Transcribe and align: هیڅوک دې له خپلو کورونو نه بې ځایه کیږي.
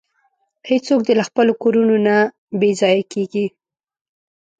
هیڅوک 0.69 0.99
دې 1.07 1.13
له 1.19 1.23
خپلو 1.29 1.53
کورونو 1.63 1.95
نه 2.07 2.15
بې 2.59 2.71
ځایه 2.79 3.03
کیږي. 3.13 3.45